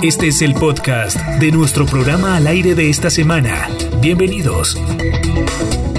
[0.00, 3.68] Este es el podcast de nuestro programa al aire de esta semana.
[4.00, 4.76] Bienvenidos.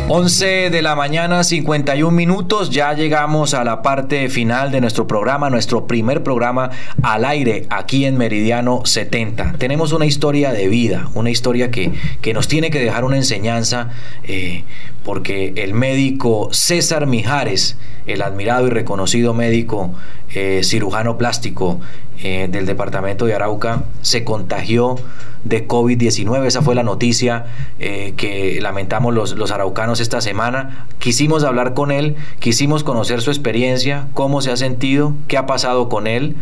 [0.08, 2.70] 11 de la mañana, 51 minutos.
[2.70, 6.72] Ya llegamos a la parte final de nuestro programa, nuestro primer programa
[7.04, 9.54] al aire aquí en Meridiano 70.
[9.58, 11.92] Tenemos una historia de vida, una historia que,
[12.22, 13.90] que nos tiene que dejar una enseñanza,
[14.24, 14.64] eh,
[15.04, 17.78] porque el médico César Mijares,
[18.08, 19.94] el admirado y reconocido médico
[20.34, 21.82] eh, cirujano plástico
[22.22, 24.96] eh, del departamento de Arauca, se contagió
[25.44, 26.46] de COVID-19.
[26.46, 27.46] Esa fue la noticia
[27.80, 30.88] eh, que lamentamos los, los araucanos esta semana.
[31.00, 35.90] Quisimos hablar con él, quisimos conocer su experiencia, cómo se ha sentido, qué ha pasado
[35.90, 36.36] con él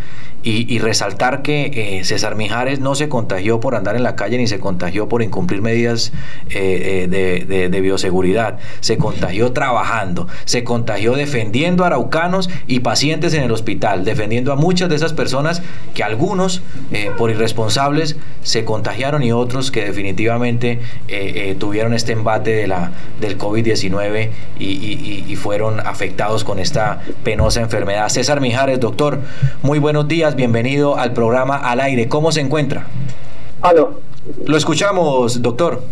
[0.43, 4.47] y, resaltar que eh, César Mijares no se contagió por andar en la calle ni
[4.47, 6.13] se contagió por incumplir medidas
[6.49, 8.57] eh, de, bioseguridad.
[8.79, 14.55] Se contagió trabajando, se contagió defendiendo a araucanos y pacientes en el hospital, defendiendo a
[14.55, 15.61] muchas de esas personas
[15.93, 16.61] que algunos,
[17.17, 18.86] por irresponsables, se contagiaron
[19.21, 24.29] y otros que definitivamente eh, eh, tuvieron este embate de la, del COVID-19
[24.59, 28.09] y, fueron afectados con esta penosa enfermedad.
[28.09, 29.19] César Mijares, doctor,
[29.61, 32.09] muy buenos días, bienvenido al programa Al Aire.
[32.09, 32.87] ¿Cómo se encuentra?
[33.61, 34.01] Aló.
[34.45, 35.83] Lo escuchamos, doctor.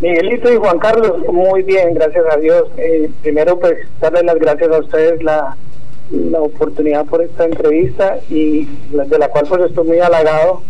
[0.00, 2.64] Miguelito y Juan Carlos, muy bien, gracias a Dios.
[2.76, 5.56] Eh, primero, pues, darle las gracias a ustedes la,
[6.10, 10.62] la oportunidad por esta entrevista y de la cual pues estoy muy halagado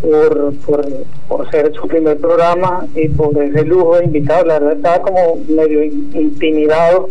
[0.00, 0.86] por, por,
[1.28, 4.46] por, ser su primer programa y por ese lujo de invitados.
[4.46, 7.08] La verdad estaba como medio intimidado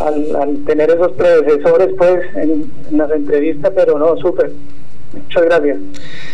[0.00, 4.52] al, tener esos predecesores pues en, las entrevistas, pero no, súper.
[5.12, 5.78] Muchas gracias.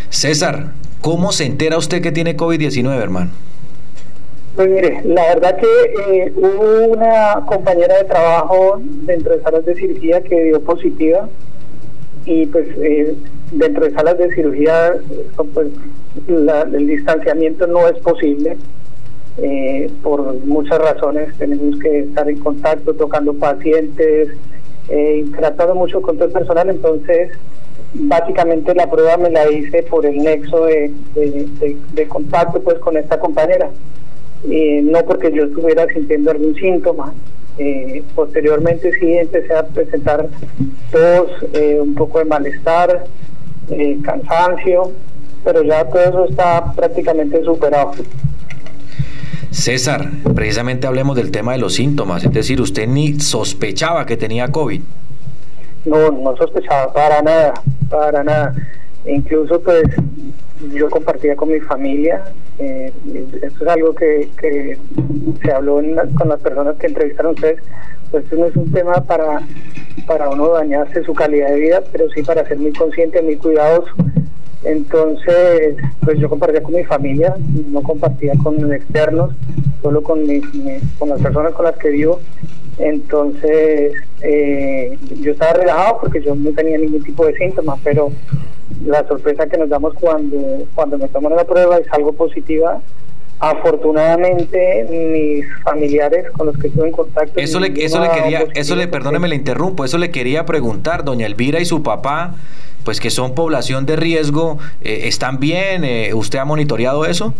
[0.09, 3.31] César, ¿cómo se entera usted que tiene COVID-19, hermano?
[4.55, 9.73] Pues mire, la verdad que eh, hubo una compañera de trabajo dentro de salas de
[9.73, 11.27] cirugía que dio positiva
[12.25, 13.15] y pues eh,
[13.51, 14.93] dentro de salas de cirugía
[15.53, 15.67] pues
[16.27, 18.57] el distanciamiento no es posible
[19.37, 21.35] eh, por muchas razones.
[21.37, 24.29] Tenemos que estar en contacto tocando pacientes
[24.89, 26.69] eh, tratando mucho con todo el personal.
[26.69, 27.31] Entonces
[27.93, 30.91] básicamente la prueba me la hice por el nexo de,
[32.07, 33.69] contacto pues con esta compañera.
[34.49, 37.13] Eh, no porque yo estuviera sintiendo algún síntoma
[37.57, 40.27] eh, posteriormente sí empecé a presentar
[40.91, 43.05] tos, eh, un poco de malestar,
[43.69, 44.91] eh, cansancio,
[45.43, 47.91] pero ya todo eso está prácticamente superado.
[49.51, 54.47] César, precisamente hablemos del tema de los síntomas, es decir, usted ni sospechaba que tenía
[54.47, 54.81] COVID.
[55.85, 57.53] No, no sospechaba para nada,
[57.89, 58.55] para nada.
[59.05, 59.83] Incluso pues
[60.73, 62.23] yo compartía con mi familia,
[62.59, 62.93] eh,
[63.41, 64.77] esto es algo que, que
[65.41, 65.81] se habló
[66.15, 67.61] con las personas que entrevistaron ustedes,
[68.11, 69.41] pues esto no es un tema para,
[70.05, 73.91] para uno dañarse su calidad de vida, pero sí para ser muy consciente, muy cuidadoso.
[74.63, 77.35] Entonces, pues yo compartía con mi familia,
[77.69, 79.35] no compartía con externos,
[79.81, 80.23] solo con,
[80.99, 82.19] con las personas con las que vivo.
[82.77, 88.11] Entonces, eh, yo estaba relajado porque yo no tenía ningún tipo de síntomas, pero
[88.85, 92.81] la sorpresa que nos damos cuando, cuando me toman la prueba es algo positiva.
[93.39, 97.39] Afortunadamente, mis familiares con los que estuve en contacto.
[97.39, 101.25] Eso le, eso le quería, eso le, perdóneme, le interrumpo, eso le quería preguntar, doña
[101.25, 102.35] Elvira y su papá,
[102.85, 105.83] pues que son población de riesgo, eh, ¿están bien?
[105.83, 107.33] Eh, ¿Usted ha monitoreado eso?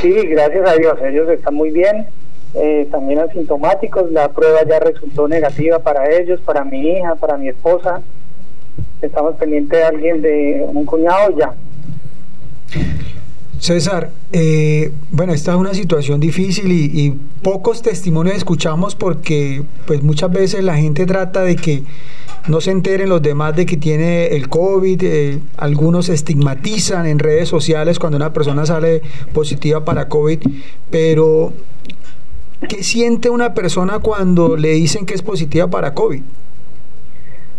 [0.00, 2.06] Sí, gracias a Dios, ellos están muy bien.
[2.54, 7.48] Eh, también asintomáticos, la prueba ya resultó negativa para ellos, para mi hija, para mi
[7.48, 8.00] esposa
[9.06, 11.54] estamos pendientes de alguien, de un cuñado ya.
[13.60, 20.30] César, eh, bueno, esta es una situación difícil y, pocos testimonios escuchamos porque pues muchas
[20.30, 21.82] veces la gente trata de que
[22.46, 27.48] no se enteren los demás de que tiene el COVID, eh, algunos estigmatizan en redes
[27.48, 30.40] sociales cuando una persona sale positiva para COVID,
[30.90, 31.52] pero
[32.68, 36.22] ¿qué siente una persona cuando le dicen que es positiva para COVID?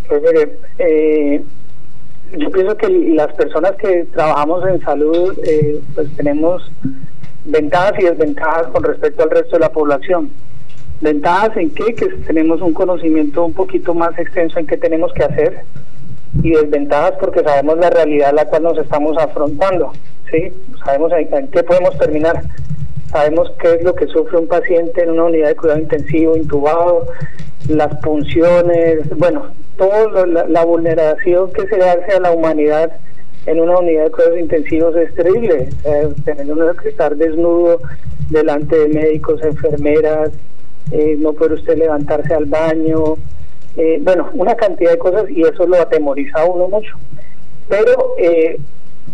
[0.09, 1.44] Pues mire, eh,
[2.36, 6.72] yo pienso que las personas que trabajamos en salud eh, pues tenemos
[7.46, 10.32] ventajas y desventajas con respecto al resto de la población.
[11.00, 11.94] Ventajas en qué?
[11.94, 15.61] que tenemos un conocimiento un poquito más extenso en qué tenemos que hacer
[16.41, 19.94] y desventajas porque sabemos la realidad a la cual nos estamos afrontando,
[20.32, 20.52] ¿sí?
[20.84, 22.41] Sabemos en qué podemos terminar
[23.11, 27.08] sabemos qué es lo que sufre un paciente en una unidad de cuidado intensivo, intubado,
[27.67, 32.91] las punciones, bueno, toda la, vulneración que se hace a la humanidad
[33.46, 35.70] en una unidad de cuidados intensivos es terrible.
[35.85, 37.79] Eh, tener uno que estar desnudo
[38.29, 40.32] delante de médicos, enfermeras,
[40.91, 43.16] eh, no puede usted levantarse al baño,
[43.78, 46.97] eh, bueno, una cantidad de cosas y eso lo atemoriza a uno mucho.
[47.67, 48.16] Pero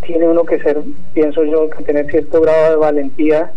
[0.06, 0.82] tiene uno que ser,
[1.14, 3.52] pienso yo, que tener cierto grado de valentía,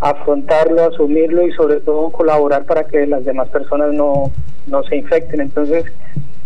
[0.00, 4.30] afrontarlo, asumirlo y sobre todo colaborar para que las demás personas no,
[4.66, 5.40] no se infecten.
[5.40, 5.84] Entonces,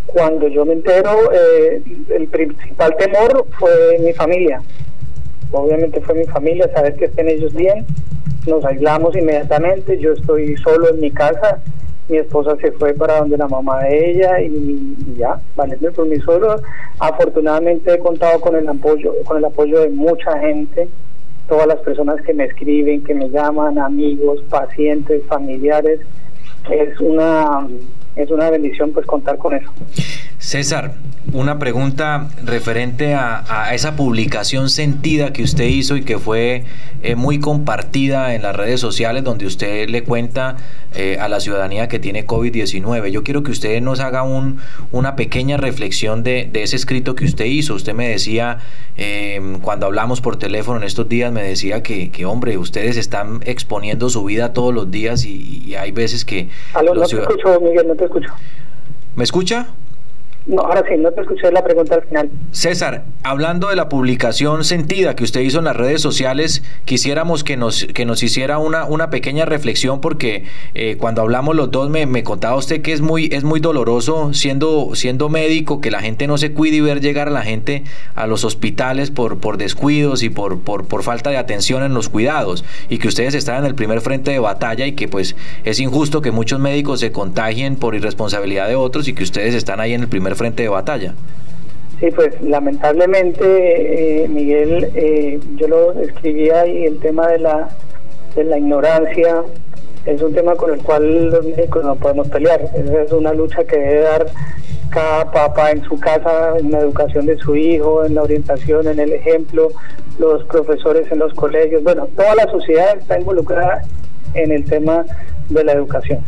[0.06, 4.60] cuando yo me entero, eh, el principal temor fue mi familia.
[5.52, 7.86] Obviamente fue mi familia, saber que estén ellos bien.
[8.46, 11.60] Nos aislamos inmediatamente, yo estoy solo en mi casa,
[12.08, 16.18] mi esposa se fue para donde la mamá de ella y, ya, valerme por mí
[16.20, 16.60] solo.
[16.98, 20.88] Afortunadamente he contado con el apoyo, con el apoyo de mucha gente,
[21.48, 26.00] todas las personas que me escriben, que me llaman, amigos, pacientes, familiares.
[26.70, 27.66] Es una
[28.16, 29.70] es una bendición pues contar con eso.
[30.38, 30.94] César,
[31.32, 36.64] una pregunta referente a, esa publicación sentida que usted hizo y que fue
[37.02, 40.56] eh, muy compartida en las redes sociales donde usted le cuenta
[40.94, 43.08] eh, a la ciudadanía que tiene COVID-19.
[43.08, 44.58] Yo quiero que usted nos haga un,
[44.92, 47.74] una pequeña reflexión de, ese escrito que usted hizo.
[47.74, 48.58] Usted me decía,
[48.96, 53.40] em, cuando hablamos por teléfono en estos días, me decía que, que, hombre, ustedes están
[53.44, 56.48] exponiendo su vida todos los días y, hay veces que...
[56.74, 58.32] Aló, no te escucho, Miguel, no te escucho.
[59.16, 59.66] ¿Me escucha?
[60.46, 62.30] No, ahora sí, no te escuché la pregunta al final.
[62.50, 67.56] César, hablando de la publicación sentida que usted hizo en las redes sociales, quisiéramos que
[67.56, 70.44] nos, que nos hiciera una, una pequeña reflexión porque
[70.74, 74.34] eh, cuando hablamos los dos me, me, contaba usted que es muy, es muy doloroso
[74.34, 77.84] siendo, siendo médico que la gente no se cuide y ver llegar a la gente
[78.14, 82.10] a los hospitales por, por descuidos y por, por, por falta de atención en los
[82.10, 85.80] cuidados y que ustedes están en el primer frente de batalla y que pues es
[85.80, 89.94] injusto que muchos médicos se contagien por irresponsabilidad de otros y que ustedes están ahí
[89.94, 91.14] en el primer frente de batalla.
[92.00, 97.68] Sí, pues lamentablemente, eh, Miguel, eh, yo lo escribía y el tema de la,
[98.34, 99.44] de la ignorancia
[100.04, 102.60] es un tema con el cual los médicos no podemos pelear.
[102.74, 104.26] Es una lucha que debe dar
[104.90, 108.98] cada papá en su casa, en la educación de su hijo, en la orientación, en
[108.98, 109.70] el ejemplo,
[110.18, 111.82] los profesores en los colegios.
[111.82, 113.82] Bueno, toda la sociedad está involucrada
[114.34, 115.04] en el tema
[115.48, 116.20] de la educación.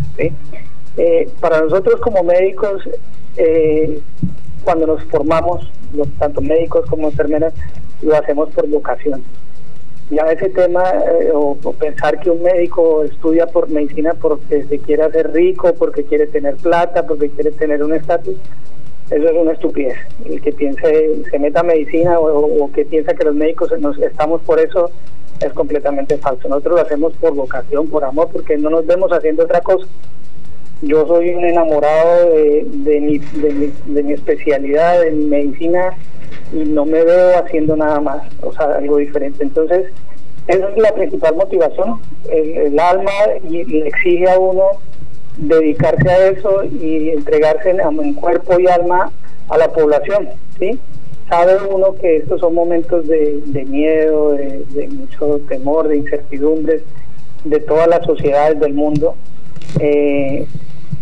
[0.96, 2.82] Eh, para nosotros como médicos
[3.36, 4.00] eh,
[4.64, 7.52] cuando nos formamos, los, tanto médicos como enfermeras,
[8.02, 9.22] lo hacemos por vocación.
[10.10, 10.82] Ya ese tema,
[11.20, 16.04] eh, o, pensar que un médico estudia por medicina porque se quiere hacer rico, porque
[16.04, 18.36] quiere tener plata, porque quiere tener un estatus,
[19.10, 19.98] eso es una estupidez.
[20.24, 23.98] El que piense, se meta a medicina o, o, que piensa que los médicos nos
[23.98, 24.90] estamos por eso
[25.40, 26.48] es completamente falso.
[26.48, 29.86] Nosotros lo hacemos por vocación, por amor, porque no nos vemos haciendo otra cosa
[30.82, 35.96] yo soy un enamorado de, de, mi, de, mi, especialidad, de mi medicina,
[36.52, 39.42] y no me veo haciendo nada más, o sea, algo diferente.
[39.42, 39.86] Entonces,
[40.46, 42.00] esa es la principal motivación.
[42.30, 43.10] El, alma
[43.48, 44.64] y, le exige a uno
[45.36, 49.10] dedicarse a eso y entregarse en, cuerpo y alma
[49.48, 50.28] a la población,
[50.58, 50.78] ¿sí?
[51.28, 56.82] Sabe uno que estos son momentos de, miedo, de, de mucho temor, de incertidumbres
[57.44, 59.14] de todas las sociedades del mundo.
[59.80, 60.46] Eh,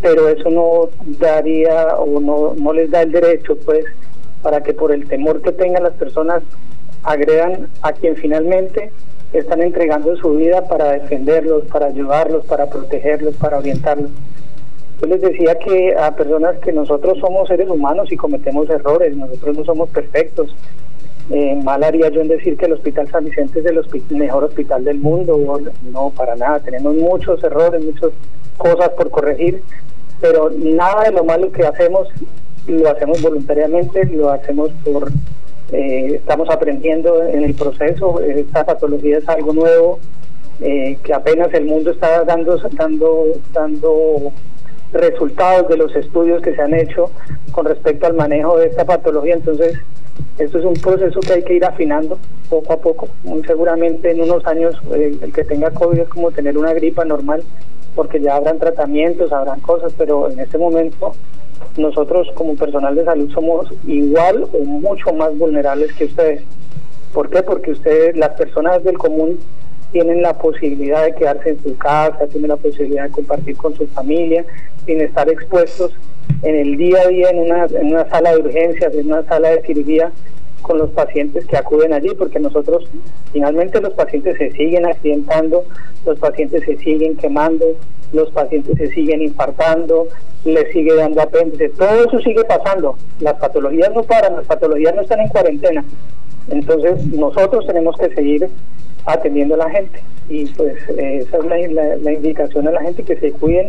[0.04, 3.86] pero eso no daría o no, no les da el derecho, pues,
[4.42, 6.42] para que por el temor que tengan las personas
[7.02, 8.92] agredan a quien finalmente
[9.32, 14.10] están entregando su vida para defenderlos, para ayudarlos, para protegerlos, para orientarlos.
[15.00, 19.56] Yo les decía que a personas que nosotros somos seres humanos y cometemos errores, nosotros
[19.56, 20.54] no somos perfectos.
[21.30, 23.80] Eh, mal haría yo en decir que el Hospital San Vicente es el
[24.18, 25.40] mejor hospital del mundo,
[25.90, 28.10] no, para nada, tenemos muchos errores, muchas
[28.58, 29.62] cosas por corregir,
[30.20, 32.08] pero nada de lo malo que hacemos
[32.66, 35.10] lo hacemos voluntariamente, lo hacemos por,
[35.72, 39.98] eh, estamos aprendiendo en el proceso, esta patología es algo nuevo,
[40.60, 44.32] eh, que apenas el mundo está dando, dando, dando
[44.92, 47.10] resultados de los estudios que se han hecho
[47.50, 49.78] con respecto al manejo de esta patología, entonces
[50.38, 52.18] esto es un proceso que hay que ir afinando
[52.48, 53.08] poco a poco,
[53.46, 57.42] seguramente en unos años eh, el que tenga COVID es como tener una gripa normal,
[57.94, 61.14] porque ya habrán tratamientos, habrán cosas, pero en este momento
[61.76, 66.42] nosotros como personal de salud somos igual o mucho más vulnerables que ustedes.
[67.12, 67.42] ¿Por qué?
[67.42, 69.38] Porque ustedes, las personas del común,
[69.92, 73.86] tienen la posibilidad de quedarse en su casa, tienen la posibilidad de compartir con su
[73.86, 74.44] familia,
[74.86, 75.92] sin estar expuestos
[76.42, 79.50] en el día a día en una, en una sala de urgencias, en una sala
[79.50, 80.10] de cirugía
[80.64, 82.88] con los pacientes que acuden allí, porque nosotros
[83.32, 85.64] finalmente los pacientes se siguen accidentando,
[86.06, 87.66] los pacientes se siguen quemando,
[88.12, 90.08] los pacientes se siguen infartando,
[90.44, 95.02] les sigue dando apéndice, todo eso sigue pasando, las patologías no paran, las patologías no
[95.02, 95.84] están en cuarentena,
[96.48, 98.48] entonces nosotros tenemos que seguir
[99.04, 100.02] atendiendo a la gente.
[100.30, 103.68] Y pues esa es la, la indicación a la gente que se cuiden,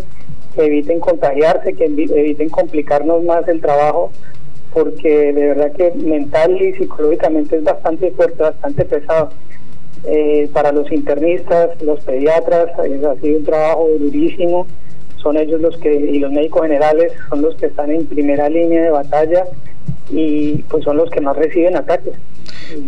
[0.55, 4.11] que eviten contagiarse, que eviten complicarnos más el trabajo
[4.75, 9.29] porque de verdad que mental y psicológicamente es bastante fuerte, bastante pesado.
[10.03, 14.67] Eh, para los internistas, los pediatras, ha sido un trabajo durísimo.
[15.23, 18.83] Son ellos los que, y los médicos generales, son los que están en primera línea
[18.83, 19.45] de batalla
[20.09, 22.13] y pues son los que más reciben ataques.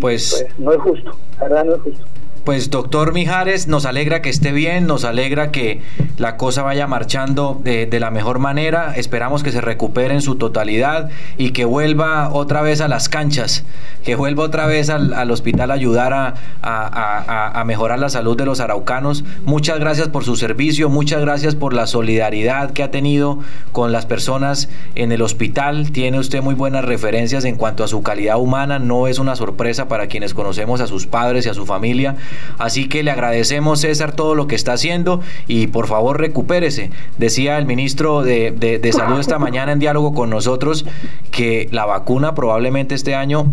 [0.02, 2.06] Pues, pues no es justo, la verdad no es justo.
[2.48, 5.82] Pues doctor Mijares, nos alegra que esté bien, nos alegra que
[6.16, 11.10] la cosa vaya marchando de, la mejor manera, esperamos que se recupere en su totalidad
[11.38, 13.66] y que vuelva otra vez a las canchas,
[14.06, 16.14] que vuelva otra vez al, hospital a ayudar
[16.62, 19.26] a, mejorar la salud de los araucanos.
[19.44, 23.40] Muchas gracias por su servicio, muchas gracias por la solidaridad que ha tenido
[23.74, 25.92] con las personas en el hospital.
[25.92, 29.90] Tiene usted muy buenas referencias en cuanto a su calidad humana, no es una sorpresa
[29.90, 32.16] para quienes conocemos a sus padres y a su familia.
[32.58, 36.92] Así que le agradecemos, César, todo lo que está haciendo y por favor recupérese.
[37.18, 40.86] Decía el ministro de, de, Salud esta mañana en diálogo con nosotros
[41.30, 43.52] que la vacuna probablemente este año,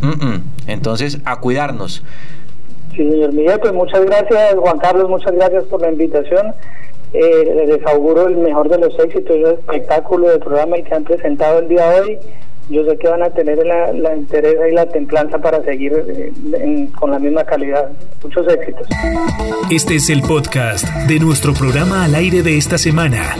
[0.67, 2.03] entonces a cuidarnos.
[2.93, 6.55] Sí, señor Miguel, pues muchas gracias, Juan Carlos, muchas gracias por la invitación.
[7.13, 11.05] Eh, les auguro el mejor de los éxitos del espectáculo del programa y que han
[11.05, 12.19] presentado el día de hoy
[12.71, 16.89] yo sé que van a tener la, la interés y la templanza para seguir eh,
[16.99, 17.91] con la misma calidad.
[18.23, 18.87] Muchos éxitos.
[19.71, 23.37] Este es el podcast de nuestro programa al aire de esta semana.